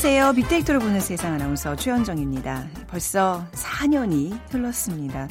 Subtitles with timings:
[0.00, 0.32] 안녕하세요.
[0.34, 2.68] 빅데이터를 보는 세상 아나운서 최현정입니다.
[2.86, 5.26] 벌써 4년이 흘렀습니다.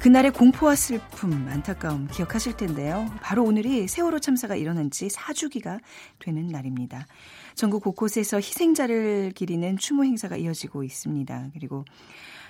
[0.00, 3.08] 그날의 공포와 슬픔, 안타까움 기억하실 텐데요.
[3.22, 5.78] 바로 오늘이 세월호 참사가 일어난 지 4주기가
[6.18, 7.06] 되는 날입니다.
[7.54, 11.50] 전국 곳곳에서 희생자를 기리는 추모 행사가 이어지고 있습니다.
[11.52, 11.84] 그리고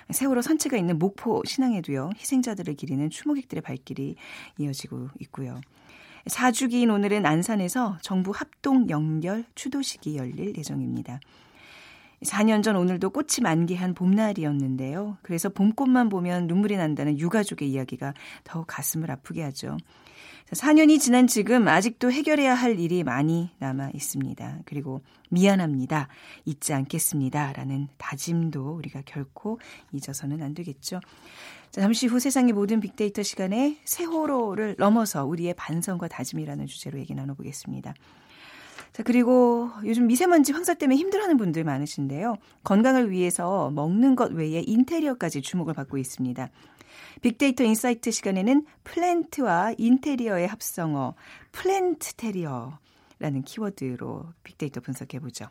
[0.09, 2.13] 세월호 선체가 있는 목포 신항에도요.
[2.17, 4.15] 희생자들을 기리는 추모객들의 발길이
[4.57, 5.61] 이어지고 있고요.
[6.27, 11.19] 4주기인 오늘은 안산에서 정부 합동 연결 추도식이 열릴 예정입니다.
[12.23, 15.17] 4년 전 오늘도 꽃이 만개한 봄날이었는데요.
[15.21, 19.77] 그래서 봄꽃만 보면 눈물이 난다는 유가족의 이야기가 더욱 가슴을 아프게 하죠.
[20.51, 24.59] 4년이 지난 지금 아직도 해결해야 할 일이 많이 남아 있습니다.
[24.65, 26.07] 그리고 미안합니다.
[26.45, 27.51] 잊지 않겠습니다.
[27.51, 29.59] 라는 다짐도 우리가 결코
[29.91, 31.01] 잊어서는 안 되겠죠.
[31.71, 37.93] 자, 잠시 후 세상의 모든 빅데이터 시간에 세호로를 넘어서 우리의 반성과 다짐이라는 주제로 얘기 나눠보겠습니다.
[38.93, 42.37] 자, 그리고 요즘 미세먼지 황사 때문에 힘들어하는 분들 많으신데요.
[42.63, 46.49] 건강을 위해서 먹는 것 외에 인테리어까지 주목을 받고 있습니다.
[47.21, 51.15] 빅데이터 insight 시간에는 plant와 인테리어의 합성어,
[51.51, 55.47] planterior라는 키워드로 빅데이터 분석해보죠.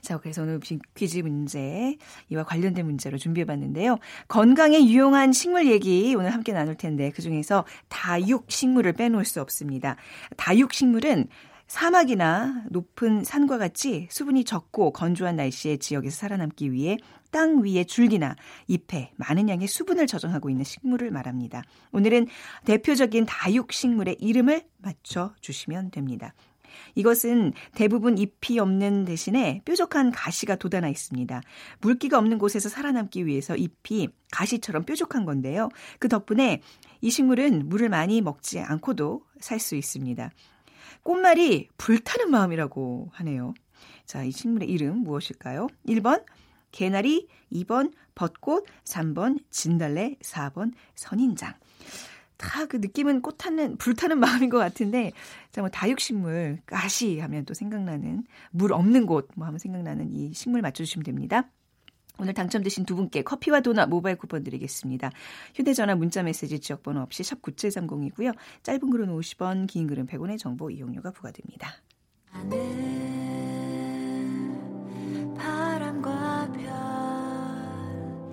[0.00, 0.60] 자, 그래서 오늘
[0.94, 1.96] 퀴즈 문제,
[2.30, 3.98] 이와 관련된 문제로 준비해봤는데요.
[4.28, 9.96] 건강에 유용한 식물 얘기 오늘 함께 나눌 텐데, 그 중에서 다육 식물을 빼놓을 수 없습니다.
[10.36, 11.26] 다육 식물은
[11.68, 16.96] 사막이나 높은 산과 같이 수분이 적고 건조한 날씨의 지역에서 살아남기 위해
[17.30, 18.36] 땅 위에 줄기나
[18.68, 21.62] 잎에 많은 양의 수분을 저장하고 있는 식물을 말합니다.
[21.92, 22.26] 오늘은
[22.64, 26.32] 대표적인 다육 식물의 이름을 맞춰 주시면 됩니다.
[26.94, 31.42] 이것은 대부분 잎이 없는 대신에 뾰족한 가시가 돋아나 있습니다.
[31.80, 35.68] 물기가 없는 곳에서 살아남기 위해서 잎이 가시처럼 뾰족한 건데요.
[35.98, 36.62] 그 덕분에
[37.02, 40.30] 이 식물은 물을 많이 먹지 않고도 살 수 있습니다.
[41.08, 43.54] 꽃말이 불타는 마음이라고 하네요.
[44.04, 45.68] 자, 이 식물의 이름 무엇일까요?
[45.86, 46.22] 1번
[46.70, 51.54] 개나리, 2번 벚꽃, 3번 진달래, 4번 선인장.
[52.36, 55.12] 다 그 느낌은 꽃 타는 불타는 마음인 것 같은데
[55.50, 61.04] 정말 다육식물 가시 하면 또 생각나는 물 없는 곳 뭐 하면 생각나는 이 식물 맞춰주시면
[61.04, 61.48] 됩니다.
[62.18, 65.10] 오늘 당첨되신 두 분께 커피와 도넛 모바일 쿠폰 드리겠습니다.
[65.54, 68.34] 휴대전화 문자메시지 지역번호 없이 샵 9730이고요.
[68.62, 71.72] 짧은 글은 50원, 긴 글은 100원의 정보 이용료가 부과됩니다.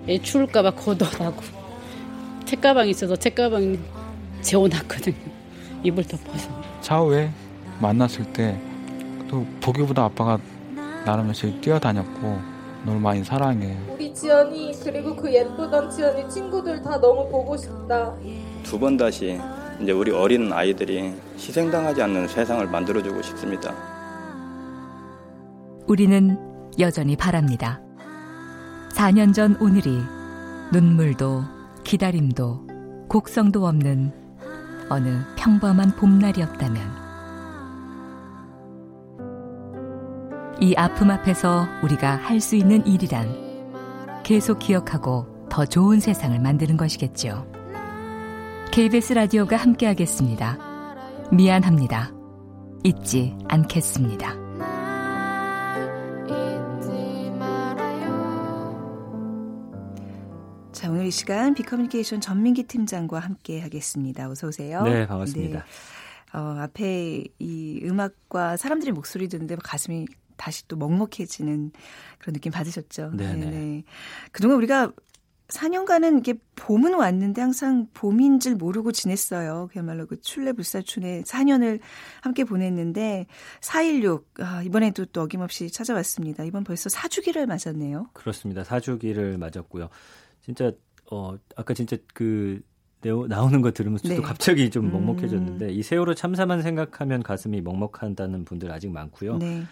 [0.08, 1.42] 애 추울까봐 걷어나고
[2.46, 3.78] 책가방 있어서 책가방
[4.42, 5.16] 재워놨거든요.
[5.84, 6.82] 이불 덮어서.
[6.82, 7.32] 차후에
[7.80, 8.76] 만났을 때
[9.28, 10.40] 또 보기보다 아빠가
[11.06, 12.55] 나름 열심히 뛰어다녔고
[12.86, 13.76] 너무 많이 사랑해.
[13.92, 18.14] 우리 지연이 그리고 그 예쁘던 지연이 친구들 다 너무 보고 싶다.
[18.64, 19.40] 두 번 다시
[19.82, 23.74] 이제 우리 어린 아이들이 희생당하지 않는 세상을 만들어주고 싶습니다.
[25.88, 26.38] 우리는
[26.80, 27.80] 여전히 바랍니다.
[28.94, 30.02] 4년 전 오늘이
[30.72, 31.44] 눈물도
[31.84, 32.68] 기다림도
[33.10, 34.12] 곡성도 없는
[34.90, 37.05] 어느 평범한 봄날이었다면
[40.62, 47.46] 이 아픔 앞에서 우리가 할 수 있는 일이란 계속 기억하고 더 좋은 세상을 만드는 것이겠죠.
[48.72, 50.58] KBS 라디오가 함께하겠습니다.
[51.32, 52.12] 미안합니다.
[52.84, 54.36] 잊지 않겠습니다.
[60.72, 64.30] 자, 오늘 이 시간 비커뮤니케이션 전민기 팀장과 함께 하겠습니다.
[64.30, 64.84] 어서 오세요.
[64.84, 65.60] 네, 반갑습니다.
[65.60, 66.38] 네.
[66.38, 70.06] 어, 앞에 이 음악과 사람들의 목소리 듣는데 가슴이
[70.38, 71.72] 다시 또 먹먹해지는
[72.20, 73.12] 그런 느낌 받으셨죠?
[73.16, 73.46] 네네.
[73.46, 73.84] 네.
[74.32, 74.92] 그동안 우리가
[75.48, 79.70] 4년간은 이게 봄은 왔는데 항상 봄인 줄 모르고 지냈어요.
[79.72, 81.80] 그야말로 그 출래불사춘의 4년을
[82.22, 83.28] 함께 보냈는데
[83.62, 86.44] 4.16 아, 이번에도 또 어김없이 찾아왔습니다.
[86.46, 88.10] 이번 벌써 4주기를 맞았네요.
[88.14, 88.64] 그렇습니다.
[88.64, 89.90] 4주기를 맞았고요.
[90.42, 90.72] 진짜
[91.12, 92.62] 어 아까 진짜 그
[93.28, 94.16] 나오는 거 들으면서 네.
[94.16, 95.70] 또 갑자기 좀 먹먹해졌는데 음.
[95.70, 99.38] 이 세월호 참사만 생각하면 가슴이 먹먹한다는 분들 아직 많고요.
[99.38, 99.64] 네.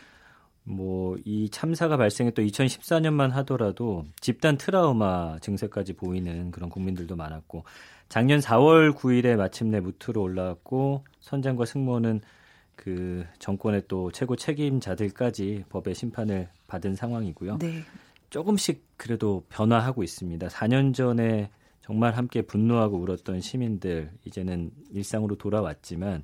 [0.64, 7.64] 뭐 이 참사가 발생했던 2014년만 하더라도 집단 트라우마 증세까지 보이는 그런 국민들도 많았고
[8.10, 12.22] 작년 4월 9일에 마침내 무트로 올라왔고 선장과 승무원은
[12.76, 17.60] 그 정권의 또 최고 책임자들까지 법의 심판을 받은 상황이고요.
[17.60, 17.84] 네.
[18.30, 20.48] 조금씩 그래도 변화하고 있습니다.
[20.48, 21.52] 4년 전에
[21.82, 26.24] 정말 함께 분노하고 울었던 시민들 이제는 일상으로 돌아왔지만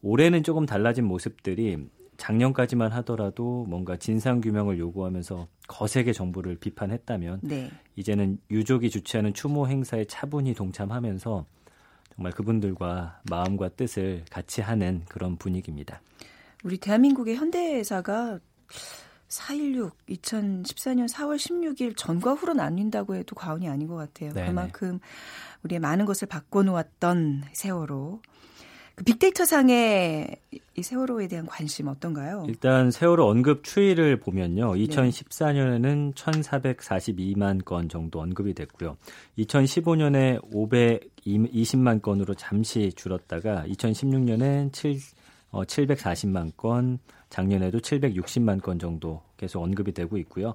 [0.00, 1.76] 올해는 조금 달라진 모습들이
[2.16, 7.70] 작년까지만 하더라도 뭔가 진상 규명을 요구하면서 거세게 정부를 비판했다면 네.
[7.96, 11.46] 이제는 유족이 주최하는 추모 행사에 차분히 동참하면서
[12.14, 16.02] 정말 그분들과 마음과 뜻을 같이 하는 그런 분위기입니다.
[16.62, 18.38] 우리 대한민국의 현대사가
[19.28, 24.32] 4.16 2014년 4월 16일 전과 후로 나뉜다고 해도 과언이 아닌 것 같아요.
[24.32, 24.48] 네네.
[24.48, 25.00] 그만큼
[25.62, 28.20] 우리의 많은 것을 바꿔놓았던 세월호.
[28.94, 30.36] 그 빅데이터 상의
[30.74, 32.46] 이 세월호에 대한 관심 어떤가요?
[32.48, 34.72] 일단 세월호 언급 추이를 보면요.
[34.72, 38.96] 2014년에는 1,442만 건 정도 언급이 됐고요.
[39.38, 44.96] 2015년에 520만 건으로 잠시 줄었다가 2016년엔 7,
[45.50, 46.98] 어, 740만 건,
[47.28, 50.54] 작년에도 760만 건 정도 계속 언급이 되고 있고요.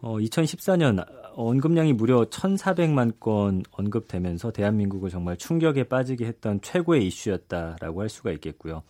[0.00, 1.04] 어, 2014년
[1.34, 8.82] 언급량이 무려 1,400만 건 언급되면서 대한민국을 정말 충격에 빠지게 했던 최고의 이슈였다라고 할 수가 있겠고요.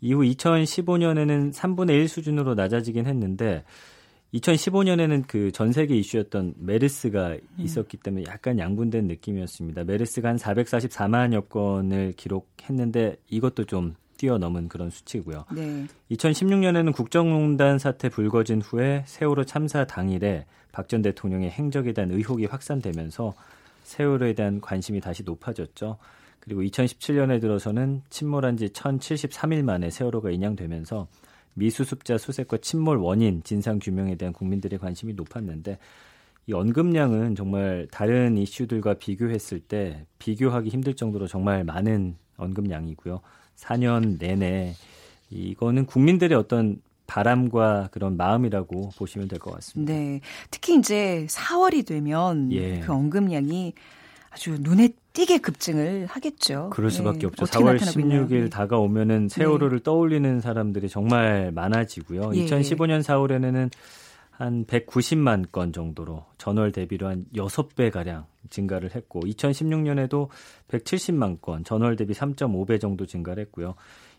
[0.00, 3.64] 이후 2015년에는 3분의 1 수준으로 낮아지긴 했는데
[4.34, 7.40] 2015년에는 그 전 세계 이슈였던 메르스가 음.
[7.58, 9.84] 있었기 때문에 약간 양분된 느낌이었습니다.
[9.84, 15.46] 메르스가 한 444만여 건을 기록했는데 이것도 좀 뛰어넘은 그런 수치고요.
[15.52, 15.86] 네.
[16.10, 23.34] 2016년에는 국정농단 사태 불거진 후에 세월호 참사 당일에 박 전 대통령의 행적에 대한 의혹이 확산되면서
[23.84, 25.96] 세월호에 대한 관심이 다시 높아졌죠.
[26.40, 31.08] 그리고 2017년에 들어서는 침몰한 지 1073일 만에 세월호가 인양되면서
[31.54, 35.78] 미수습자 수색과 침몰 원인 진상 규명에 대한 국민들의 관심이 높았는데
[36.46, 43.20] 이 언급량은 정말 다른 이슈들과 비교했을 때 비교하기 힘들 정도로 정말 많은 언급량이고요.
[43.58, 44.74] 4년 내내
[45.30, 49.92] 이거는 국민들의 어떤 바람과 그런 마음이라고 보시면 될 것 같습니다.
[49.92, 50.20] 네.
[50.50, 52.80] 특히 이제 4월이 되면 예.
[52.80, 53.72] 그 언급량이
[54.30, 56.70] 아주 눈에 띄게 급증을 하겠죠.
[56.70, 57.26] 그럴 수밖에 네.
[57.26, 57.46] 없죠.
[57.46, 58.48] 4월 16일 네.
[58.50, 59.82] 다가오면은 세월호를 네.
[59.82, 62.32] 떠올리는 사람들이 정말 많아지고요.
[62.34, 62.44] 예.
[62.44, 63.70] 2015년 4월에는
[64.38, 70.28] 한 190만 건 정도로 전월 대비로 한 6배 가량 증가를 했고 2016년에도
[70.68, 73.74] 170만 건, 전월 대비 3.5배 정도 증가를 했고요.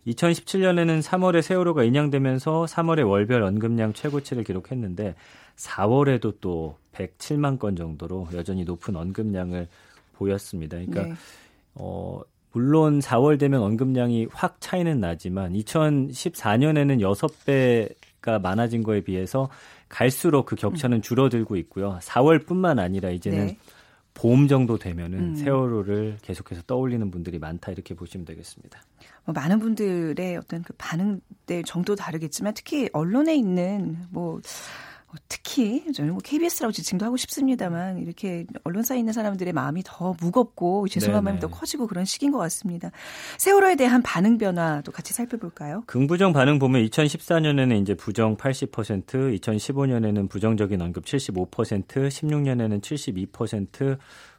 [0.07, 5.15] 2017년에는 3월에 세월호가 인양되면서 3월에 월별 언급량 최고치를 기록했는데
[5.55, 9.69] 4월에도 또 107만 건 정도로 여전히 높은 언급량을
[10.15, 10.79] 보였습니다.
[10.79, 11.13] 그러니까 네.
[11.75, 12.19] 어
[12.51, 19.49] 물론 4월 되면 언급량이 확 차이는 나지만 2014년에는 6배가 많아진 거에 비해서
[19.89, 21.99] 갈수록 그 격차는 줄어들고 있고요.
[22.01, 23.57] 4월뿐만 아니라 이제는 네.
[24.13, 25.35] 봄 정도 되면은 음.
[25.35, 28.81] 세월호를 계속해서 떠올리는 분들이 많다 이렇게 보시면 되겠습니다.
[29.25, 34.41] 뭐 많은 분들의 어떤 그 반응들 정도 다르겠지만 특히 언론에 있는 뭐 어,
[35.27, 41.15] 특히 저는 뭐 KBS라고 지칭도 하고 싶습니다만 이렇게 언론사에 있는 사람들의 마음이 더 무겁고 죄송한
[41.15, 41.23] 네네.
[41.23, 42.91] 마음이 더 커지고 그런 시기인 것 같습니다.
[43.37, 45.83] 세월호에 대한 반응 변화도 같이 살펴볼까요?
[45.87, 53.97] 긍부정 반응 보면 2014년에는 이제 부정 80%, 2015년에는 부정적인 언급 75%, 16년에는 72%,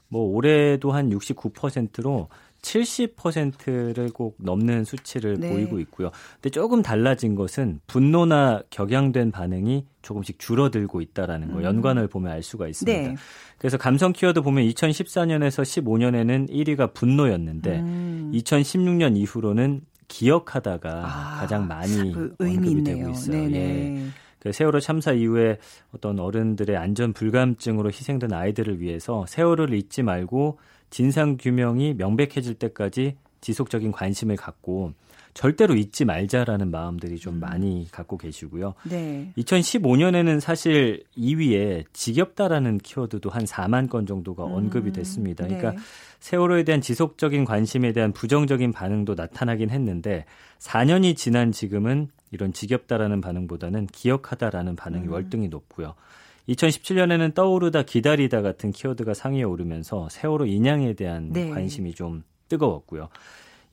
[0.08, 2.28] 뭐 올해도 한 69%로
[2.62, 5.50] 70%를 꼭 넘는 수치를 네.
[5.50, 6.10] 보이고 있고요.
[6.34, 11.64] 근데 조금 달라진 것은 분노나 격양된 반응이 조금씩 줄어들고 있다라는 거 음.
[11.64, 13.08] 연관을 보면 알 수가 있습니다.
[13.10, 13.16] 네.
[13.58, 18.32] 그래서 감성 키워드 보면 2014년에서 15년에는 1위가 분노였는데 음.
[18.34, 22.96] 2016년 이후로는 기억하다가 아, 가장 많이 그 언급이 있네요.
[22.96, 23.36] 되고 있어요.
[23.36, 23.58] 네네.
[23.58, 24.06] 예.
[24.40, 25.58] 그 세월호 참사 이후에
[25.94, 30.58] 어떤 어른들의 안전 불감증으로 희생된 아이들을 위해서 세월호를 잊지 말고
[30.90, 34.92] 진상 규명이 명백해질 때까지 지속적인 관심을 갖고
[35.32, 37.40] 절대로 잊지 말자라는 마음들이 좀 음.
[37.40, 38.74] 많이 갖고 계시고요.
[38.84, 39.32] 네.
[39.38, 44.52] 2015년에는 사실 2위에 지겹다라는 키워드도 한 4만 건 정도가 음.
[44.52, 45.46] 언급이 됐습니다.
[45.46, 45.78] 그러니까 네.
[46.18, 50.26] 세월호에 대한 지속적인 관심에 대한 부정적인 반응도 나타나긴 했는데
[50.58, 55.12] 4년이 지난 지금은 이런 지겹다라는 반응보다는 기억하다라는 반응이 음.
[55.12, 55.94] 월등히 높고요.
[56.50, 61.50] 2017년에는 떠오르다 기다리다 같은 키워드가 상위에 오르면서 세월호 인양에 대한 네.
[61.50, 63.08] 관심이 좀 뜨거웠고요.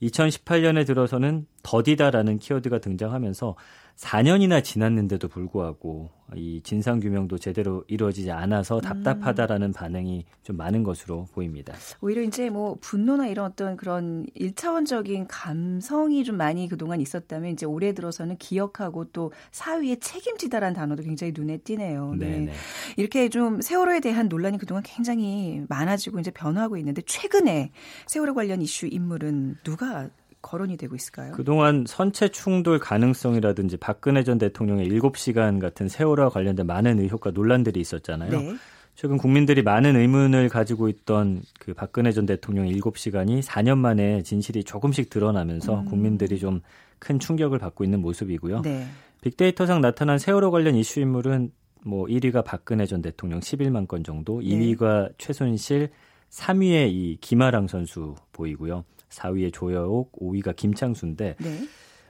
[0.02, 3.56] 2018년에 들어서는 더디다라는 키워드가 등장하면서
[3.98, 8.80] 4년이나 지났는데도 불구하고 이 진상 규명도 제대로 이루어지지 않아서 음.
[8.80, 9.72] 답답하다라는 음.
[9.72, 11.74] 반응이 좀 많은 것으로 보입니다.
[12.00, 17.92] 오히려 이제 뭐 분노나 이런 어떤 그런 일차원적인 감성이 좀 많이 그동안 있었다면 이제 올해
[17.92, 22.14] 들어서는 기억하고 또 사위에 책임지다라는 단어도 굉장히 눈에 띄네요.
[22.18, 22.52] 네.
[22.96, 27.72] 이렇게 좀 세월호에 대한 논란이 그동안 굉장히 많아지고 이제 변화하고 있는데 최근에
[28.06, 30.08] 세월호 관련 이슈 인물은 누가
[30.48, 31.32] 거론이 되고 있을까요?
[31.32, 38.30] 그동안 선체 충돌 가능성이라든지 박근혜 전 대통령의 7시간 같은 세월호와 관련된 많은 의혹과 논란들이 있었잖아요.
[38.30, 38.54] 네.
[38.94, 45.08] 최근 국민들이 많은 의문을 가지고 있던 그 박근혜 전 대통령의 7시간이 4년 만에 진실이 조금씩
[45.10, 45.84] 드러나면서 음.
[45.84, 46.62] 국민들이 좀
[46.98, 48.62] 큰 충격을 받고 있는 모습이고요.
[48.62, 48.86] 네.
[49.22, 51.52] 빅데이터상 나타난 세월호 관련 이슈 인물은
[51.84, 55.14] 뭐 1위가 박근혜 전 대통령 11만 건 정도, 2위가 네.
[55.18, 55.90] 최순실,
[56.30, 58.84] 3위에 이 김아랑 선수 보이고요.
[59.10, 61.58] 4위에 조여옥, 5위가 김창수인데 네.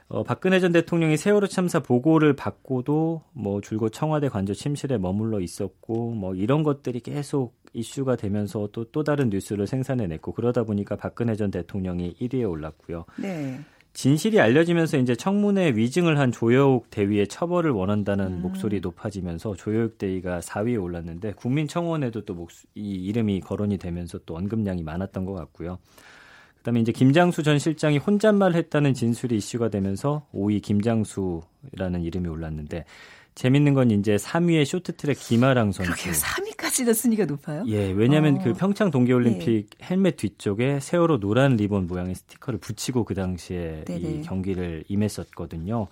[0.07, 6.11] 어, 박근혜 전 대통령이 세월호 참사 보고를 받고도 뭐 줄곧 청와대 관저 침실에 머물러 있었고
[6.15, 11.51] 뭐 이런 것들이 계속 이슈가 되면서 또 또 다른 뉴스를 생산해냈고 그러다 보니까 박근혜 전
[11.51, 13.05] 대통령이 1위에 올랐고요.
[13.21, 13.59] 네.
[13.93, 18.41] 진실이 알려지면서 이제 청문회 위증을 한 조여옥 대위의 처벌을 원한다는 음.
[18.41, 25.25] 목소리 높아지면서 조여옥 대위가 4위에 올랐는데 국민청원에도 또 이 이름이 거론이 되면서 또 언급량이 많았던
[25.25, 25.77] 것 같고요.
[26.69, 32.85] 그다음에 이제 김장수 전 실장이 혼잣말 했다는 진술이 이슈가 되면서 5위 김장수라는 이름이 올랐는데
[33.35, 35.91] 재밌는 건 이제 3위의 쇼트트랙 김아랑 선수.
[35.91, 37.63] 그렇게 3위까지도 순위가 높아요?
[37.67, 38.43] 예, 왜냐하면 어.
[38.43, 39.85] 그 평창 동계올림픽 네.
[39.85, 43.99] 헬멧 뒤쪽에 세월호 노란 리본 모양의 스티커를 붙이고 그 당시에 네네.
[43.99, 45.87] 이 경기를 임했었거든요.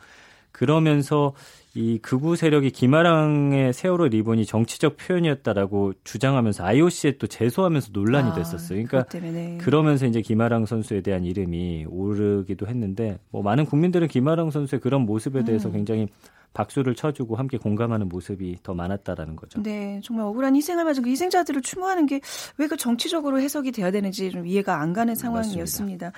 [0.57, 1.33] 그러면서
[1.75, 8.83] 이 극우 세력이 김아랑의 세월호 리본이 정치적 표현이었다라고 주장하면서 IOC에 또 제소하면서 논란이 아, 됐었어요.
[8.83, 9.59] 그러니까 네.
[9.61, 15.43] 그러면서 이제 김아랑 선수에 대한 이름이 오르기도 했는데 뭐 많은 국민들은 김아랑 선수의 그런 모습에
[15.43, 15.73] 대해서 음.
[15.73, 16.07] 굉장히
[16.53, 19.61] 박수를 쳐주고 함께 공감하는 모습이 더 많았다라는 거죠.
[19.63, 22.19] 네, 정말 억울한 희생을 맞은 그 희생자들을 추모하는 게
[22.57, 26.07] 왜 그 정치적으로 해석이 돼야 되는지 좀 이해가 안 가는 상황이었습니다.
[26.07, 26.11] 맞습니다.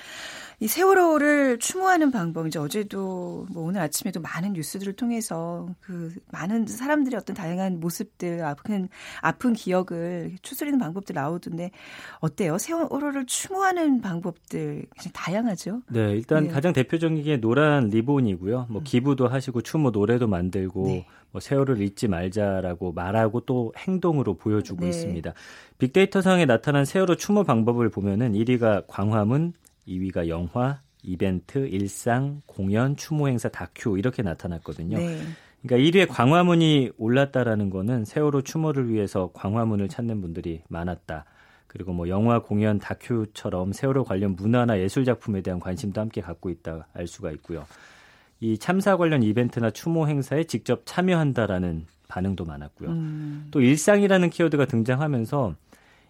[0.62, 7.18] 이 세월호를 추모하는 방법 이제 어제도 뭐 오늘 아침에도 많은 뉴스들을 통해서 그 많은 사람들의
[7.18, 8.90] 어떤 다양한 모습들 아픈
[9.22, 11.72] 아픈 기억을 추스리는 방법들 나오던데
[12.20, 12.58] 어때요?
[12.58, 15.82] 세월호를 추모하는 방법들 굉장히 다양하죠.
[15.90, 16.50] 네, 일단 네.
[16.50, 18.68] 가장 대표적인 게 노란 리본이고요.
[18.70, 18.84] 뭐 음.
[18.84, 21.06] 기부도 하시고 추모 노래 도 만들고 네.
[21.32, 24.90] 뭐 세월을 잊지 말자라고 말하고 또 행동으로 보여주고 네.
[24.90, 25.34] 있습니다.
[25.78, 29.54] 빅데이터 상에 나타난 세월호 추모 방법을 보면은 1위가 광화문,
[29.88, 34.98] 2위가 영화, 이벤트, 일상, 공연, 추모 행사, 다큐 이렇게 나타났거든요.
[34.98, 35.20] 네.
[35.62, 41.26] 그러니까 1위에 광화문이 올랐다라는 거는 세월호 추모를 위해서 광화문을 찾는 분들이 많았다.
[41.68, 46.88] 그리고 뭐 영화, 공연, 다큐처럼 세월호 관련 문화나 예술 작품에 대한 관심도 함께 갖고 있다
[46.94, 47.66] 알 수가 있고요.
[48.42, 52.90] 이 참사 관련 이벤트나 추모 행사에 직접 참여한다라는 반응도 많았고요.
[52.90, 53.48] 음.
[53.52, 55.56] 또 일상이라는 키워드가 등장하면서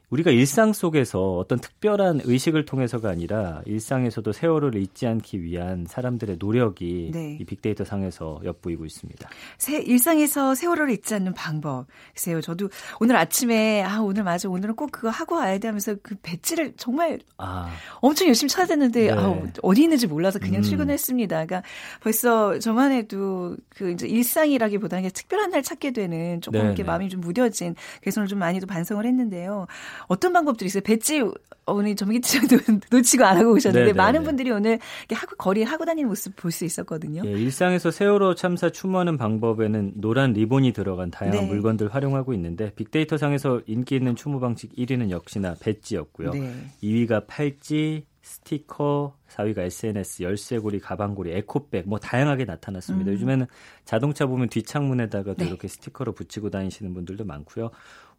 [0.10, 7.12] 우리가 일상 속에서 어떤 특별한 의식을 통해서가 아니라 일상에서도 세월을 잊지 않기 위한 사람들의 노력이
[7.14, 7.38] 네.
[7.40, 9.30] 이 빅데이터 상에서 엿보이고 있습니다.
[9.58, 11.86] 새, 일상에서 세월을 잊지 않는 방법.
[12.14, 16.16] 글쎄요, 저도 오늘 아침에 아 오늘 맞아 오늘은 꼭 그거 하고 와야 돼 하면서 그
[16.22, 17.70] 배지를 정말 아.
[18.02, 19.12] 엄청 열심히 찾아댔는데 네.
[19.12, 20.64] 아, 어디 있는지 몰라서 그냥 음.
[20.64, 21.46] 출근했습니다.
[21.46, 21.62] 그러니까
[22.02, 26.88] 벌써 저만 해도 그 이제 일상이라기보다는 특별한 날 찾게 되는 조금 네, 이렇게 네.
[26.88, 29.68] 마음이 좀 무뎌진 그래서 오늘 좀 많이도 반성을 했는데요.
[30.08, 30.82] 어떤 방법들이 있어요?
[30.82, 31.24] 배지
[31.66, 32.58] 오늘 전기 지장도
[32.92, 34.26] 놓치고 안 하고 오셨는데 네네, 네, 많은 네.
[34.26, 34.80] 분들이 오늘
[35.14, 37.22] 하고 거리에 하고 다니는 모습 볼 수 있었거든요.
[37.26, 41.48] 예, 일상에서 세월호 참사 추모하는 방법에는 노란 리본이 들어간 다양한 네.
[41.48, 46.32] 물건들 활용하고 있는데 빅데이터 상에서 인기 있는 추모 방식 1위는 역시나 배지였고요.
[46.32, 46.52] 네.
[46.82, 53.12] 2위가 팔찌, 스티커, 4위가 SNS, 열쇠고리, 가방고리, 에코백 뭐 다양하게 나타났습니다.
[53.12, 53.14] 음.
[53.14, 53.46] 요즘에는
[53.86, 55.48] 자동차 보면 뒷창문에다가도 네.
[55.48, 57.70] 이렇게 스티커로 붙이고 다니시는 분들도 많고요.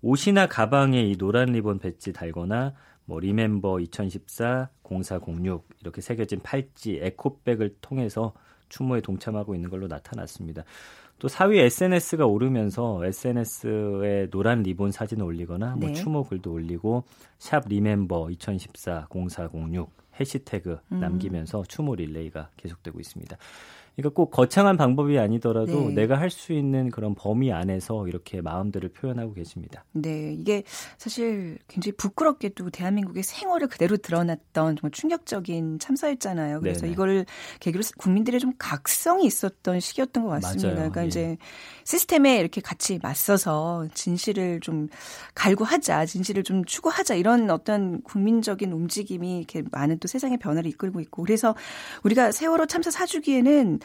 [0.02, 7.76] 옷이나 가방에 이 노란 리본 배지 달거나 뭐 remember 2014, 0406 이렇게 새겨진 팔찌, 에코백을
[7.80, 8.32] 통해서
[8.68, 10.64] 추모에 동참하고 있는 걸로 나타났습니다.
[11.18, 15.94] 또 4위 SNS가 오르면서 SNS에 노란 리본 사진을 올리거나 뭐 네.
[15.94, 17.04] 추모 글도 올리고
[17.38, 21.00] 샵 remember 2014 0406 해시태그 음.
[21.00, 23.36] 남기면서 추모 릴레이가 계속되고 있습니다.
[23.96, 25.94] 그러니까 꼭 거창한 방법이 아니더라도 네.
[25.94, 29.84] 내가 할 수 있는 그런 범위 안에서 이렇게 마음들을 표현하고 계십니다.
[29.92, 30.62] 네, 이게
[30.96, 36.60] 사실 굉장히 부끄럽게도 대한민국의 생활을 그대로 드러났던 정말 충격적인 참사였잖아요.
[36.60, 36.92] 그래서 네네.
[36.92, 37.26] 이거를
[37.58, 40.68] 계기로 국민들의 좀 각성이 있었던 시기였던 것 같습니다.
[40.68, 40.76] 맞아요.
[40.76, 41.06] 그러니까 예.
[41.08, 41.36] 이제
[41.84, 44.88] 시스템에 이렇게 같이 맞서서 진실을 좀
[45.34, 51.24] 갈구하자, 진실을 좀 추구하자 이런 어떤 국민적인 움직임이 이렇게 많은 또 세상의 변화를 이끌고 있고
[51.24, 51.56] 그래서
[52.04, 53.79] 우리가 세월호 참사 사주기에는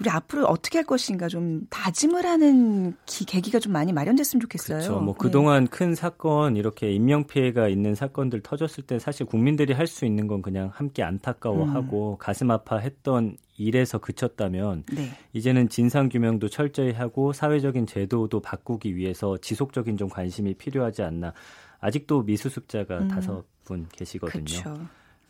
[0.00, 4.78] 우리 앞으로 어떻게 할 것인가 좀 다짐을 하는 기, 계기가 좀 많이 마련됐으면 좋겠어요.
[4.78, 5.00] 그렇죠.
[5.00, 5.18] 뭐 네.
[5.20, 10.26] 그동안 큰 사건 이렇게 인명 피해가 있는 사건들 터졌을 때 사실 국민들이 할 수 있는
[10.26, 12.18] 건 그냥 함께 안타까워하고 음.
[12.18, 15.10] 가슴 아파했던 일에서 그쳤다면 네.
[15.32, 21.32] 이제는 진상 규명도 철저히 하고 사회적인 제도도 바꾸기 위해서 지속적인 좀 관심이 필요하지 않나.
[21.78, 23.08] 아직도 미수습자가 음.
[23.08, 24.44] 다섯 분 계시거든요.
[24.44, 24.76] 그쵸.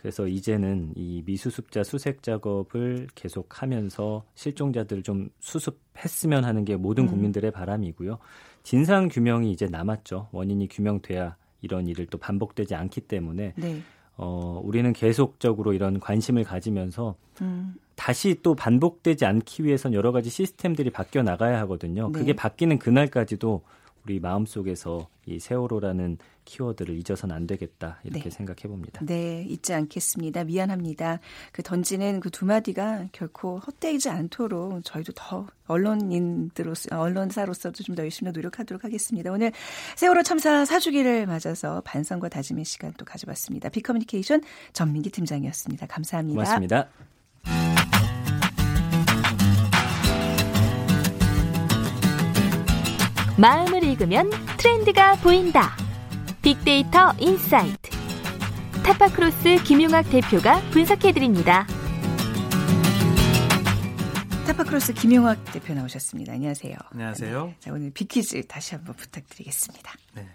[0.04, 7.08] 그래서 이제는 이 미수습자 수색 작업을 계속하면서 실종자들을 좀 수습했으면 하는 게 모든 음.
[7.08, 8.18] 국민들의 바람이고요.
[8.62, 10.28] 진상 규명이 이제 남았죠.
[10.30, 13.80] 원인이 규명돼야 이런 일을 또 반복되지 않기 때문에 네.
[14.18, 17.75] 어, 우리는 계속적으로 이런 관심을 가지면서 음.
[17.94, 22.11] 다시 또 반복되지 않기 위해선 여러 가지 시스템들이 바뀌어 나가야 하거든요.
[22.12, 22.18] 네.
[22.18, 23.62] 그게 바뀌는 그날까지도
[24.04, 28.30] 우리 마음 속에서 이 세월호라는 키워드를 잊어서는 안 되겠다 이렇게 네.
[28.30, 29.00] 생각해 봅니다.
[29.02, 30.44] 네, 잊지 않겠습니다.
[30.44, 31.20] 미안합니다.
[31.52, 38.32] 그 던지는 그 두 마디가 결코 헛되지 않도록 저희도 더 언론인들로서 언론사로서도 좀 더 열심히
[38.32, 39.30] 노력하도록 하겠습니다.
[39.30, 39.52] 오늘
[39.96, 43.68] 세월호 참사 4주기를 맞아서 반성과 다짐의 시간 또 가져봤습니다.
[43.68, 44.42] 비커뮤니케이션
[44.73, 45.87] 전민기 팀장이었습니다.
[45.87, 46.34] 감사합니다.
[46.42, 47.13] 고맙습니다.
[53.37, 55.76] 마음을 읽으면 트렌드가 보인다.
[56.41, 57.90] 빅데이터 insight.
[58.85, 61.67] 타파크로스 김용학 대표가 분석해드립니다.
[64.47, 66.33] 타파크로스 김용학 대표 나오셨습니다.
[66.33, 66.76] 안녕하세요.
[66.93, 67.47] 안녕하세요.
[67.47, 69.93] 네, 자, 오늘 빅퀴즈 다시 한번 부탁드리겠습니다.
[70.14, 70.29] 네.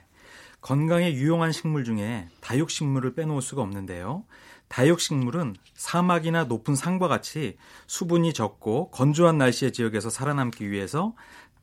[0.60, 4.26] 건강에 유용한 식물 중에 다육식물을 빼놓을 수가 없는데요.
[4.68, 7.56] 다육식물은 사막이나 높은 산과 같이
[7.88, 11.16] 수분이 적고 건조한 날씨의 지역에서 살아남기 위해서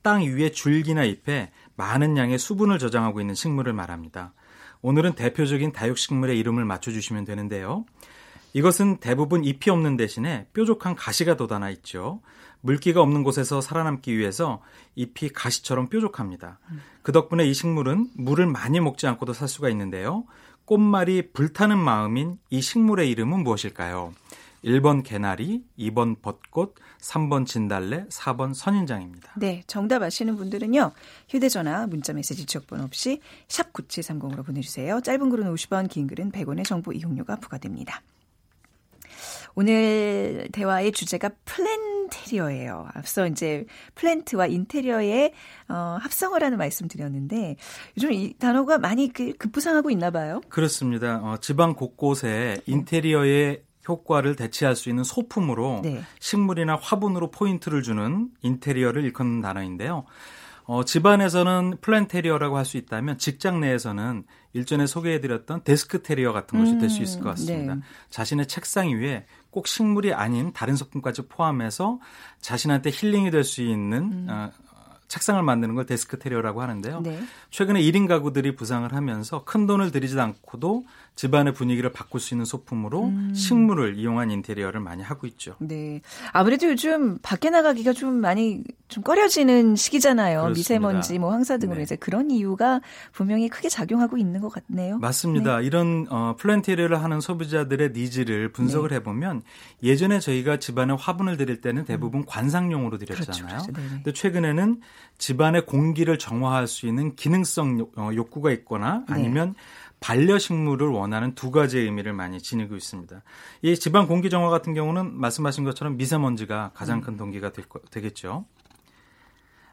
[0.06, 4.34] 땅 위에 줄기나 잎에 많은 양의 수분을 저장하고 있는 식물을 말합니다.
[4.80, 7.84] 오늘은 대표적인 다육식물의 이름을 맞춰주시면 되는데요.
[8.52, 12.20] 이것은 대부분 잎이 없는 대신에 뾰족한 가시가 돋아나 있죠.
[12.60, 14.62] 물기가 없는 곳에서 살아남기 위해서
[14.94, 16.60] 잎이 가시처럼 뾰족합니다.
[17.02, 20.24] 그 덕분에 이 식물은 물을 많이 먹지 않고도 살 수가 있는데요.
[20.66, 24.14] 꽃말이 불타는 마음인 이 식물의 이름은 무엇일까요?
[24.66, 29.34] 1번 개나리, 2번 벚꽃, 3번 진달래, 4번 선인장입니다.
[29.36, 30.90] 네, 정답 아시는 분들은요.
[31.28, 35.00] 휴대전화, 문자메시지 지역번호 없이 샵 9730으로 보내주세요.
[35.00, 38.02] 짧은 글은 50원, 긴 글은 100원의 정보 이용료가 부과됩니다.
[39.54, 42.88] 오늘 대화의 주제가 플랜테리어예요.
[42.92, 45.32] 앞서 이제 플랜트와 인테리어의
[45.68, 47.56] 어, 합성을 하는 말씀 드렸는데
[47.96, 50.42] 요즘 이 단어가 많이 그 급부상하고 있나 봐요.
[50.50, 51.20] 그렇습니다.
[51.22, 56.02] 어, 지방 곳곳에 인테리어의 효과를 대체할 수 있는 소품으로 네.
[56.20, 60.04] 식물이나 화분으로 포인트를 주는 인테리어를 일컫는 단어인데요.
[60.68, 67.20] 어, 집안에서는 planterior라고 할 수 있다면 직장 내에서는 일전에 소개해드렸던 deskterior 같은 것이 될수 있을
[67.20, 67.74] 것 같습니다.
[67.76, 67.80] 네.
[68.10, 72.00] 자신의 책상 위에 꼭 식물이 아닌 다른 소품까지 포함해서
[72.40, 74.50] 자신한테 힐링이 될 수 있는 어,
[75.08, 77.00] 책상을 만드는 걸 deskterior라고 하는데요.
[77.00, 77.20] 네.
[77.50, 80.84] 최근에 1인 가구들이 부상을 하면서 큰 돈을 들이지 않고도
[81.16, 83.32] 집안의 분위기를 바꿀 수 있는 소품으로 음.
[83.34, 85.56] 식물을 이용한 인테리어를 많이 하고 있죠.
[85.60, 86.02] 네.
[86.32, 90.42] 아무래도 요즘 밖에 나가기가 좀 많이 좀 꺼려지는 시기잖아요.
[90.42, 90.58] 그렇습니다.
[90.58, 91.84] 미세먼지, 뭐 황사 등으로 네.
[91.84, 92.80] 이제 그런 이유가
[93.12, 94.98] 분명히 크게 작용하고 있는 것 같네요.
[94.98, 95.62] 맞습니다.
[95.62, 98.96] 이런 어, planterior를 하는 소비자들의 needs를 분석을 네.
[98.96, 99.42] 해보면
[99.82, 103.42] 예전에 저희가 집안에 화분을 드릴 때는 대부분 관상용으로 드렸잖아요.
[103.42, 103.48] 음.
[103.48, 103.90] 그렇죠, 그렇죠.
[103.94, 104.80] 근데 최근에는
[105.18, 109.14] 집안의 공기를 정화할 수 있는 기능성 욕- 어, 욕구가 있거나 네.
[109.14, 109.54] 아니면
[110.00, 113.22] 반려식물을 원하는 두 가지의 의미를 많이 지니고 있습니다.
[113.62, 118.44] 이 집안 공기 정화 같은 경우는 말씀하신 것처럼 미세먼지가 가장 큰 동기가 될 거- 되겠죠.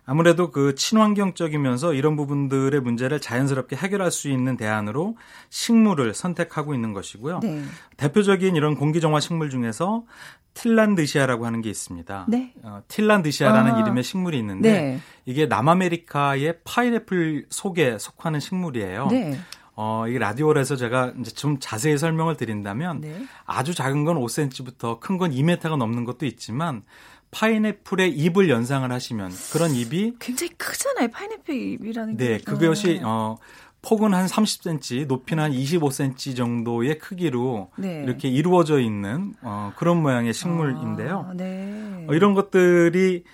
[0.05, 5.17] 아무래도 그 친환경적이면서 이런 부분들의 문제를 자연스럽게 해결할 수 있는 대안으로
[5.49, 7.39] 식물을 선택하고 있는 것이고요.
[7.41, 7.63] 네.
[7.97, 10.03] 대표적인 이런 공기정화 식물 중에서
[10.55, 12.25] 틸란드시아라고 하는 게 있습니다.
[12.29, 12.53] 네.
[12.63, 13.79] 어, 틸란드시아라는 아.
[13.81, 14.99] 이름의 식물이 있는데 네.
[15.25, 19.07] 이게 남아메리카의 파인애플 속에 속하는 식물이에요.
[19.07, 19.37] 네.
[19.75, 23.25] 어, 이 라디오에서 제가 이제 좀 자세히 설명을 드린다면 네.
[23.45, 26.83] 아주 작은 건 5cm부터 큰 건 2m가 넘는 것도 있지만
[27.34, 31.10] 파인애플의 잎을 연상을 하시면 그런 잎이 굉장히 크잖아요.
[31.10, 32.26] 파인애플 잎이라는 게.
[32.26, 33.38] 네, 그것이 어
[33.84, 38.02] 폭은 한 30cm, 높이는 한 25cm 정도의 크기로 네.
[38.04, 41.28] 이렇게 이루어져 있는 어, 그런 모양의 식물인데요.
[41.30, 42.06] 아, 네.
[42.08, 43.26] 어, 이런 것들이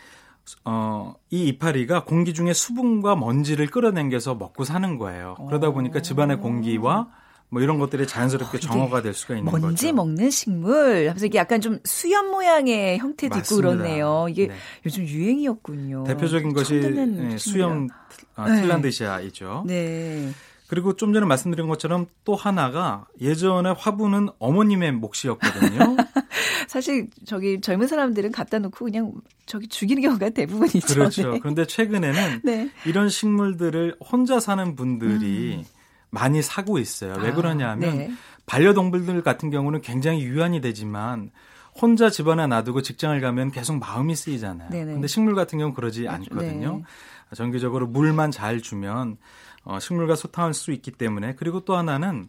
[0.66, 5.36] 어, 이 이파리가 공기 중에 수분과 먼지를 끌어당겨서 먹고 사는 거예요.
[5.48, 7.10] 그러다 보니까 집안의 공기와
[7.50, 9.96] 뭐 이런 것들이 자연스럽게 어, 이게 정화가 될 수가 있는 먼지 거죠.
[9.96, 11.08] 먹는 식물.
[11.08, 13.70] 하면서 이게 약간 좀 수염 모양의 형태도 있고 맞습니다.
[13.72, 14.28] 그렇네요.
[14.30, 14.56] 이게 네.
[14.86, 16.04] 요즘 유행이었군요.
[16.06, 17.38] 대표적인 것이 예, 식물이라.
[17.38, 17.88] 수염
[18.36, 18.62] 어, 네.
[18.62, 19.64] 틸란드시아이죠.
[19.68, 20.30] 네.
[20.68, 25.98] 그리고 좀 전에 말씀드린 것처럼 또 하나가 예전에 화분은 어머님의 몫이었거든요.
[26.68, 29.12] 사실 저기 젊은 사람들은 갖다 놓고 그냥
[29.48, 30.94] 저기 죽이는 경우가 대부분이죠.
[30.94, 31.32] 그렇죠.
[31.32, 31.40] 네.
[31.40, 32.70] 그런데 최근에는 네.
[32.86, 35.66] 이런 식물들을 혼자 사는 분들이
[36.10, 37.15] 많이 사고 있어요.
[37.19, 37.32] 왜 음.
[37.32, 38.12] 아, 그러냐 하면 네.
[38.45, 41.32] 반려동물들 같은 경우는 굉장히 유한이 되지만
[41.80, 44.69] 혼자 집안에 놔두고 직장을 가면 계속 마음이 쓰이잖아요.
[44.69, 44.93] 네네.
[44.93, 46.08] 근데 식물 같은 경우는 그러지.
[46.08, 46.78] 않거든요.
[46.78, 47.36] 네.
[47.36, 49.17] 정기적으로 물만 잘 주면
[49.63, 52.28] 어, 식물과 소통할 수 있기 때문에 그리고 또 하나는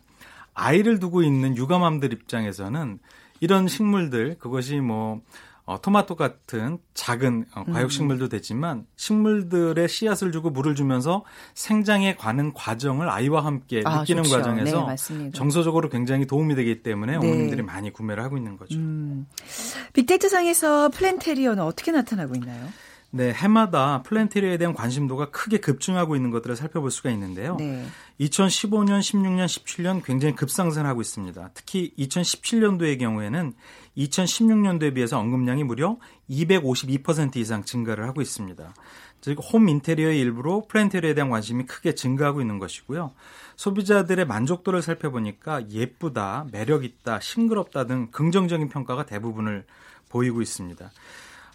[0.52, 2.98] 아이를 두고 있는 육아맘들 입장에서는
[3.40, 5.22] 이런 식물들 그것이 뭐
[5.70, 7.72] 어, 토마토 같은 작은 어, 음.
[7.72, 14.36] 과육식물도 되지만 식물들의 씨앗을 주고 물을 주면서 생장에 가는 과정을 아이와 함께 아, 느끼는 좋죠.
[14.36, 15.30] 과정에서 네.
[15.30, 17.18] 정서적으로 굉장히 도움이 되기 때문에 네.
[17.18, 18.76] 어머님들이 많이 구매를 하고 있는 거죠.
[18.76, 19.28] 음.
[19.92, 22.66] 빅데이터 상에서 플랜테리어는 어떻게 나타나고 있나요?
[23.12, 27.56] 네, 해마다 플랜테리어에 대한 관심도가 크게 급증하고 있는 것들을 살펴볼 수가 있는데요.
[27.60, 27.84] 네.
[28.20, 31.50] 2015년, 16년, 17년 굉장히 급상승하고 있습니다.
[31.54, 33.54] 특히 2017년도의 경우에는
[33.96, 35.96] 2016년도에 비해서 언급량이 무려
[36.28, 38.74] 252% 이상 증가를 하고 있습니다.
[39.20, 43.12] 즉, 홈 인테리어의 일부로 플랜테리어에 대한 관심이 크게 증가하고 있는 것이고요.
[43.56, 49.66] 소비자들의 만족도를 살펴보니까 예쁘다, 매력있다, 싱그럽다 등 긍정적인 평가가 대부분을
[50.08, 50.90] 보이고 있습니다.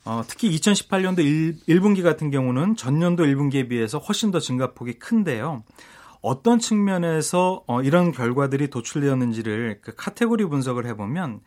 [0.05, 5.63] 어, 특히 2018년도 1, 분기 같은 경우는 전년도 1분기에 비해서 훨씬 더 증가폭이 큰데요.
[6.25, 11.41] 어떤 측면에서 어, 이런 결과들이 도출되었는지를 그 카테고리 분석을 해보면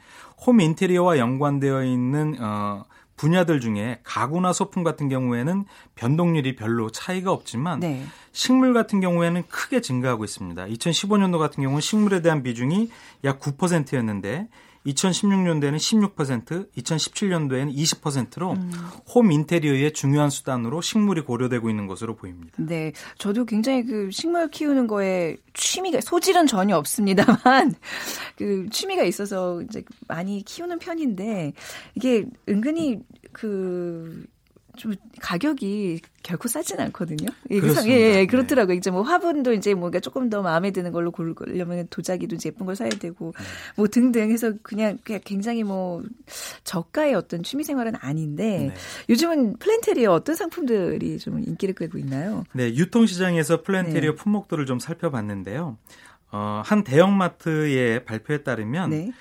[0.47, 2.85] 홈 인테리어와 연관되어 있는 어,
[3.17, 5.65] 분야들 중에 가구나 소품 같은 경우에는
[5.97, 8.05] 변동률이 별로 차이가 없지만 네.
[8.31, 10.67] 식물 같은 경우에는 크게 증가하고 있습니다.
[10.67, 12.89] 2015년도 같은 경우는 식물에 대한 비중이
[13.25, 14.47] 약 9%였는데
[14.87, 18.73] 2016년도에는 16%, 2017년도에는 20%로 음.
[19.15, 22.55] 홈 인테리어의 중요한 수단으로 식물이 고려되고 있는 것으로 보입니다.
[22.59, 22.93] 네.
[23.19, 27.75] 저도 굉장히 그 식물 키우는 거에 취미가 소질은 전혀 없습니다만
[28.37, 31.53] 그 취미가 있어서 이제 많이 키우는 편인데
[31.95, 33.01] 이게 은근히
[33.33, 34.25] 그
[34.79, 37.29] 좀 가격이 결코 싸진 않거든요.
[37.51, 37.95] 예, 그렇습니다.
[37.95, 38.27] 예, 예, 네.
[38.27, 38.77] 그렇더라고요.
[38.77, 42.77] 이제 뭐 화분도 이제 뭔가 조금 더 마음에 드는 걸로 고르려면 도자기도 이제 예쁜 걸
[42.77, 43.45] 사야 되고 네.
[43.77, 46.03] 뭐 등등 해서 그냥 그냥 굉장히 뭐
[46.65, 48.75] 저가의 어떤 취미 생활은 아닌데 네.
[49.09, 52.45] 요즘은 플랜테리어 어떤 상품들이 좀 인기를 끌고 있나요?
[52.53, 54.17] 네, 유통 시장에서 플랜테리어 네.
[54.17, 55.77] 품목들을 좀 살펴봤는데요.
[56.31, 59.13] 어, 한 대형마트의 발표에 따르면 네.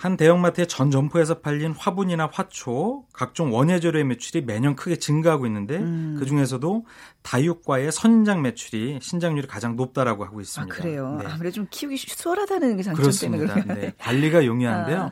[0.00, 6.16] 한 대형마트의 전 점포에서 팔린 화분이나 화초, 각종 원예재료의 매출이 매년 크게 증가하고 있는데 음.
[6.18, 6.86] 그 중에서도
[7.20, 10.74] 다육과의 선인장 매출이 신장률이 가장 높다라고 하고 있습니다.
[10.74, 11.18] 아, 그래요.
[11.20, 11.26] 네.
[11.28, 13.54] 아무래도 좀 키우기 수월하다는 게 장점 그렇습니다.
[13.56, 13.92] 때문에 네.
[13.98, 15.00] 관리가 용이한데요.
[15.02, 15.10] 아.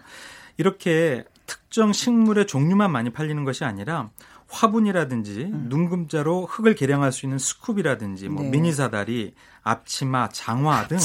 [0.57, 4.09] 이렇게 특정 식물의 종류만 많이 팔리는 것이 아니라
[4.49, 5.67] 화분이라든지 음.
[5.69, 8.51] 눈금자로 흙을 개량할 수 있는 스쿱이라든지 뭐 네.
[8.51, 10.99] 미니 사다리, 앞치마, 장화 등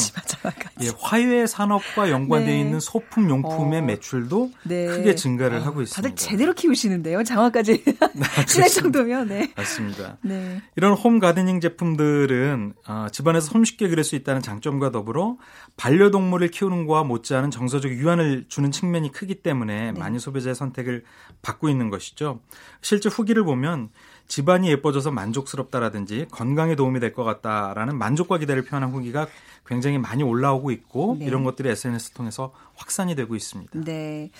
[0.81, 2.59] 예, 화훼 산업과 연관되어 네.
[2.59, 3.83] 있는 소품 용품의 어.
[3.83, 4.87] 매출도 네.
[4.87, 5.61] 크게 증가를 어.
[5.61, 6.01] 하고 있습니다.
[6.01, 7.23] 다들 제대로 키우시는데요.
[7.23, 7.83] 장화까지
[8.47, 9.51] 친할 정도면 네.
[9.55, 10.17] 맞습니다.
[10.21, 10.61] 네.
[10.75, 15.37] 이런 홈 가드닝 제품들은 어, 집안에서 손쉽게 그릴 수 있다는 장점과 더불어
[15.77, 19.99] 반려동물을 키우는 거와 못지않은 정서적 유한을 주는 측면이 크기 때문에 네.
[19.99, 21.03] 많이 소비자의 선택을
[21.41, 22.39] 받고 있는 것이죠.
[22.81, 23.89] 실제 후기를 보면
[24.27, 29.27] 집안이 예뻐져서 만족스럽다라든지 건강에 도움이 될 것 같다라는 만족과 기대를 표현한 후기가
[29.65, 31.25] 굉장히 많이 올라오고 있고 네.
[31.25, 33.79] 이런 것들이 SNS 통해서 확산이 되고 있습니다.
[33.85, 34.31] 네.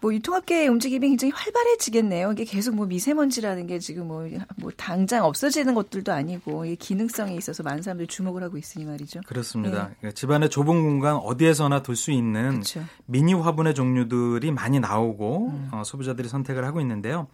[0.00, 2.32] 뭐 유통업계의 움직임이 굉장히 활발해지겠네요.
[2.32, 7.62] 이게 계속 뭐 미세먼지라는 게 지금 뭐, 뭐 당장 없어지는 것들도 아니고 이게 기능성에 있어서
[7.62, 9.20] 많은 사람들이 주목을 하고 있으니 말이죠.
[9.26, 9.88] 그렇습니다.
[9.88, 9.94] 네.
[10.00, 12.84] 그러니까 집안의 좁은 공간 어디에서나 둘 수 있는 그렇죠.
[13.06, 15.68] 미니 화분의 종류들이 많이 나오고 음.
[15.72, 17.26] 어, 소비자들이 선택을 하고 있는데요.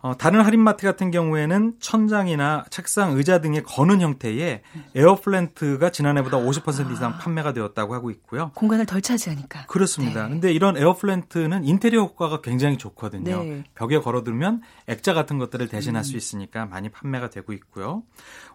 [0.00, 4.62] 어, 다른 할인마트 같은 경우에는 천장이나 책상, 의자 등의 거는 형태의
[4.94, 7.18] air plant가 지난해보다 50% 이상 아.
[7.18, 8.52] 판매가 되었다고 하고 있고요.
[8.54, 9.66] 공간을 덜 차지하니까.
[9.66, 10.24] 그렇습니다.
[10.24, 10.30] 네.
[10.30, 13.42] 근데 이런 air plant는 인테리어 효과가 굉장히 좋거든요.
[13.42, 13.64] 네.
[13.74, 16.04] 벽에 걸어두면 액자 같은 것들을 대신할 음.
[16.04, 18.04] 수 있으니까 많이 판매가 되고 있고요.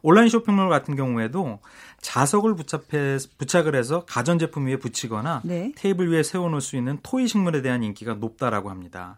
[0.02, 1.60] 온라인 쇼핑몰 같은 경우에도
[2.00, 5.74] 자석을 부착해, 부착을 해서 가전제품 위에 붙이거나 네.
[5.76, 9.18] 테이블 위에 세워놓을 수 있는 toy 식물에 대한 인기가 높다라고 합니다.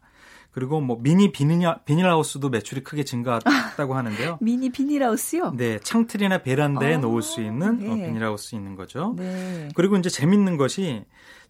[0.56, 4.38] 그리고 뭐 미니 비닐, 비닐하우스도 매출이 크게 증가했다고 하는데요.
[4.40, 5.52] 미니 비닐하우스요?
[5.58, 7.90] 네, 창틀이나 베란다에 아, 놓을 수 있는 네.
[7.90, 9.16] 어, 비닐하우스 있는 거죠.
[9.18, 9.68] 네.
[9.76, 11.04] 그리고 이제 재밌는 것이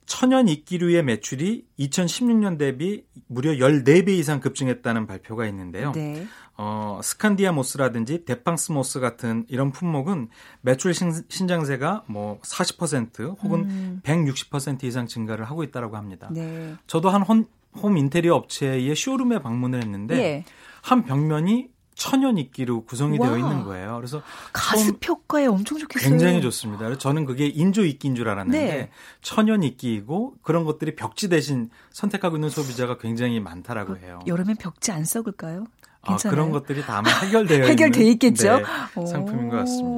[0.08, 5.92] 천연 이끼류의 매출이 2016년 대비 무려 14배 이상 급증했다는 발표가 있는데요.
[5.92, 6.26] 네.
[6.58, 10.30] 어, Scandia moss라든지 데팡스 moss 같은 이런 품목은
[10.62, 14.02] 매출 신, 장세가 뭐 40% 혹은 음.
[14.04, 16.28] 160% 이상 증가를 하고 있다고 합니다.
[16.32, 16.74] 네.
[16.88, 17.46] 저도 한 혼,
[17.82, 20.46] 홈 인테리어 업체의 쇼룸에 방문을 했는데 예.
[20.82, 23.30] 한 벽면이 천연 이끼로 구성이 와.
[23.30, 23.96] 되어 있는 거예요.
[23.96, 26.10] 그래서 가습 효과에 엄청 좋겠어요.
[26.10, 26.84] 굉장히 좋습니다.
[26.84, 28.90] 그래서 저는 그게 인조 이끼인 줄 알았는데 네.
[29.22, 34.20] 천연 이끼이고 그런 것들이 벽지 대신 선택하고 있는 소비자가 굉장히 많다라고 해요.
[34.28, 35.66] 여름엔 벽지 안 썩을까요?
[36.06, 38.58] 아, 그런 것들이 다 아마 해결되어 해결돼 있겠죠.
[38.60, 39.96] 네, 상품인 것 같습니다.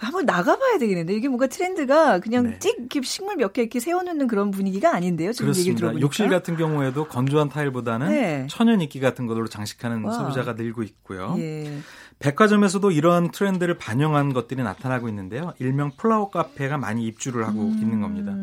[0.00, 2.58] 한번 나가봐야 되겠는데 이게 뭔가 트렌드가 그냥 네.
[2.58, 5.32] 찍 식물 몇 개 이렇게 세워놓는 그런 분위기가 아닌데요.
[5.32, 5.68] 지금 그렇습니다.
[5.70, 6.04] 얘기 들어보니까.
[6.04, 8.46] 욕실 같은 경우에도 건조한 타일보다는 네.
[8.50, 10.12] 천연 이끼 같은 걸로 장식하는 와.
[10.12, 11.34] 소비자가 늘고 있고요.
[11.38, 11.78] 예.
[12.18, 15.52] 백화점에서도 이러한 트렌드를 반영한 것들이 나타나고 있는데요.
[15.58, 17.78] 일명 플라워 카페가 많이 입주를 하고 음.
[17.80, 18.34] 있는 겁니다.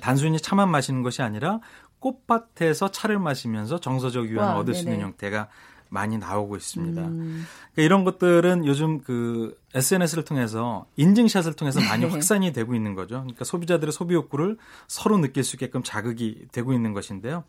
[0.00, 1.60] 단순히 차만 마시는 것이 아니라
[2.00, 4.82] 꽃밭에서 차를 마시면서 정서적 유한을 얻을 네네.
[4.82, 5.48] 수 있는 형태가
[5.90, 7.02] 많이 나오고 있습니다.
[7.02, 7.44] 음.
[7.72, 12.10] 그러니까 이런 것들은 요즘 그 SNS를 통해서 인증샷을 통해서 많이 네.
[12.10, 13.16] 확산이 되고 있는 거죠.
[13.16, 14.56] 그러니까 소비자들의 소비 욕구를
[14.88, 17.44] 서로 느낄 수 있게끔 자극이 되고 있는 것인데요.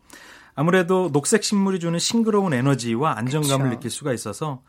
[0.54, 3.76] 아무래도 녹색 식물이 주는 싱그러운 에너지와 안정감을 그렇죠.
[3.76, 4.60] 느낄 수가 있어서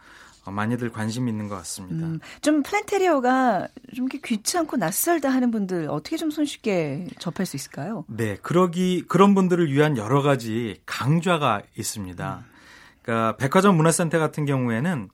[0.46, 2.06] 어, 많이들 관심 있는 것 같습니다.
[2.06, 8.06] 음, 좀 플랜테리어가 좀 귀찮고 낯설다 하는 분들 어떻게 좀 손쉽게 접할 수 있을까요?
[8.08, 12.44] 네, 그러기 그런 분들을 위한 여러 가지 강좌가 있습니다.
[12.46, 12.53] 음.
[13.04, 15.10] 그러니까 백화점 문화센터 같은 경우에는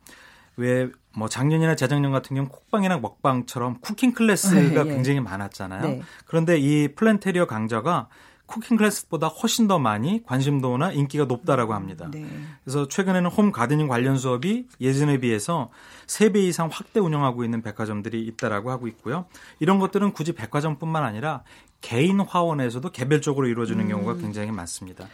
[0.55, 5.81] 왜 뭐 작년이나 재작년 같은 경우 쿡방이나 먹방처럼 cooking class가 네, 굉장히 많았잖아요.
[5.81, 6.01] 네.
[6.25, 8.07] 그런데 이 플랜테리어 강좌가
[8.45, 12.09] cooking class보다 훨씬 더 많이 관심도나 인기가 높다라고 합니다.
[12.11, 12.25] 네.
[12.63, 15.69] 그래서 최근에는 home gardening 관련 수업이 예전에 비해서
[16.07, 19.25] 3배 이상 확대 운영하고 있는 백화점들이 있다라고 하고 있고요.
[19.59, 21.43] 이런 것들은 굳이 백화점뿐만 아니라
[21.81, 23.89] 개인 화원에서도 개별적으로 이루어지는 음.
[23.89, 25.07] 경우가 굉장히 많습니다.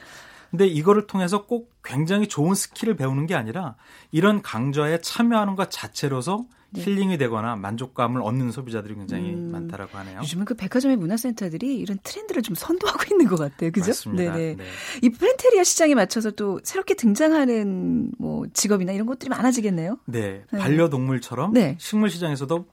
[0.52, 3.76] 근데 이거를 통해서 꼭 굉장히 좋은 skill을 배우는 게 아니라
[4.12, 6.82] 이런 강좌에 참여하는 것 자체로서 네.
[6.84, 10.20] 힐링이 되거나 만족감을 얻는 소비자들이 굉장히 음, 많다라고 하네요.
[10.20, 13.72] 요즘은 그 백화점의 문화센터들이 이런 트렌드를 좀 선도하고 있는 것 같아요.
[13.72, 13.88] 그죠?
[13.88, 14.34] 맞습니다.
[14.34, 14.56] 네네.
[14.56, 14.64] 네.
[15.02, 20.00] 이 플랜테리아 시장에 맞춰서 또 새롭게 등장하는 뭐 직업이나 이런 것들이 많아지겠네요.
[20.06, 20.44] 네.
[20.52, 20.60] 네.
[20.60, 21.78] 반려동물처럼 네.
[21.80, 22.68] 식물 시장에서도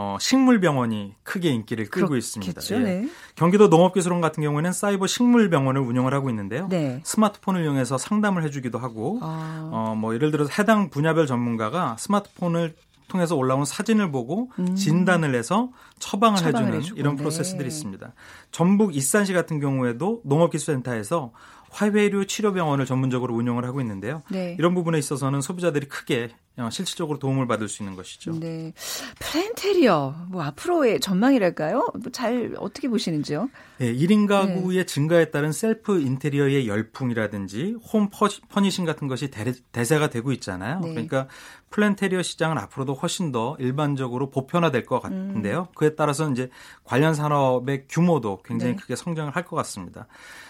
[0.00, 2.60] 어, 식물병원이 크게 인기를 끌고 있습니다.
[2.70, 2.78] 예.
[2.78, 3.08] 네.
[3.34, 6.68] 경기도 농업기술원 같은 경우에는 사이버 식물병원을 운영을 하고 있는데요.
[6.68, 7.00] 네.
[7.02, 9.68] 스마트폰을 이용해서 상담을 해주기도 하고, 아.
[9.72, 12.76] 어, 뭐 예를 들어서 해당 분야별 전문가가 스마트폰을
[13.08, 14.76] 통해서 올라온 사진을 보고 음.
[14.76, 17.00] 진단을 해서 처방을, 처방을 해주는 해주고.
[17.00, 17.22] 이런 네.
[17.22, 18.12] 프로세스들이 있습니다.
[18.52, 21.32] 전북 익산시 같은 경우에도 농업기술센터에서
[21.70, 24.22] 화훼류 치료병원을 전문적으로 운영을 하고 있는데요.
[24.30, 24.56] 네.
[24.58, 28.32] 이런 부분에 있어서는 소비자들이 크게 어, 실질적으로 도움을 받을 수 있는 것이죠.
[28.40, 28.72] 네.
[29.20, 31.86] 플랜테리어, 뭐 앞으로의 전망이랄까요?
[32.02, 33.48] 뭐 잘 어떻게 보시는지요?
[33.78, 34.84] 네, 1인 가구의 네.
[34.84, 38.10] 증가에 따른 셀프 인테리어의 열풍이라든지 홈
[38.48, 40.80] 퍼니싱 같은 것이 대, 세가 되고 있잖아요.
[40.80, 40.90] 네.
[40.90, 41.28] 그러니까
[41.70, 45.68] 플랜테리어 시장은 앞으로도 훨씬 더 일반적으로 보편화될 것 같은데요.
[45.70, 45.74] 음.
[45.76, 46.50] 그에 따라서 이제
[46.82, 48.80] 관련 산업의 규모도 굉장히 네.
[48.80, 50.06] 크게 성장을 할 것 같습니다.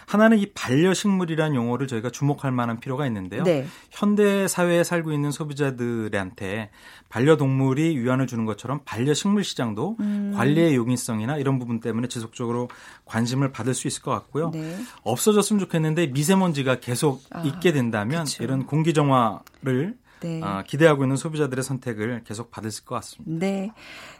[0.08, 3.42] 하나는 이 반려식물이라는 용어를 저희가 주목할 만한 필요가 있는데요.
[3.42, 3.66] 네.
[3.90, 6.70] 현대 사회에 살고 있는 소비자들한테
[7.10, 10.32] 반려동물이 위안을 주는 것처럼 반려식물 시장도 음.
[10.34, 12.70] 관리의 용이성이나 이런 부분 때문에 지속적으로
[13.04, 14.50] 관심을 받을 수 있을 것 같고요.
[14.50, 14.78] 네.
[15.02, 18.42] 없어졌으면 좋겠는데 미세먼지가 계속 아, 있게 된다면 그쵸.
[18.42, 20.42] 이런 공기 정화를 네.
[20.42, 23.46] 어, 기대하고 있는 소비자들의 선택을 계속 받을 것 같습니다.
[23.46, 23.72] 네.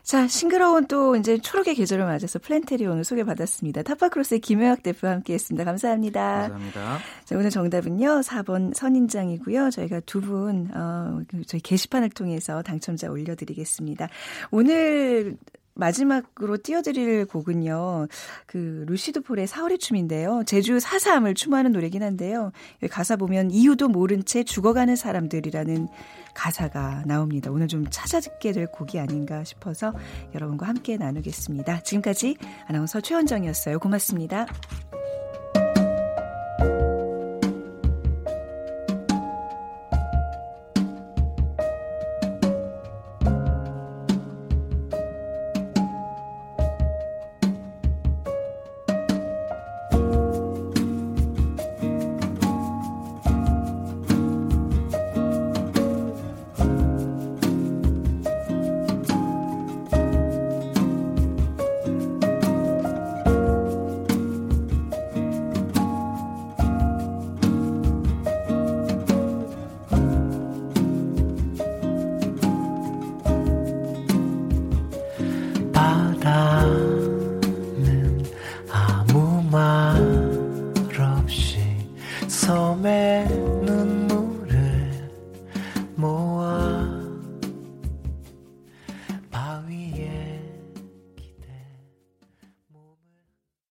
[0.03, 3.83] 자, 싱그러운 또 이제 초록의 계절을 맞아서 플랜테리 오늘 소개받았습니다.
[3.83, 5.65] 타파크로스의 김효학 대표와 함께 했습니다.
[5.65, 6.41] 감사합니다.
[6.41, 6.99] 감사합니다.
[7.25, 8.21] 자, 오늘 정답은요.
[8.21, 9.71] 4번 선인장이고요.
[9.71, 14.09] 저희가 두 분, 어, 그 저희 게시판을 통해서 당첨자 올려드리겠습니다.
[14.51, 15.37] 오늘
[15.79, 18.09] 마지막으로 띄워드릴 곡은요.
[18.47, 20.43] 그 루시드 폴의 사월의 춤인데요.
[20.45, 22.53] 제주 4.3을 추모하는 노래긴 한데요.
[22.91, 25.89] 가사 보면 이유도 모른 채 죽어가는 사람들이라는
[26.35, 27.51] 가사가 나옵니다.
[27.51, 29.95] 오늘 좀 찾아 듣게 될 곡이 아닌가 싶어서
[30.35, 31.83] 여러분과 함께 나누겠습니다.
[31.83, 32.37] 지금까지
[32.67, 33.79] 아나운서 최원정이었어요.
[33.79, 34.47] 고맙습니다.